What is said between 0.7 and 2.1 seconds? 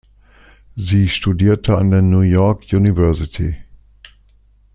Sie studierte an der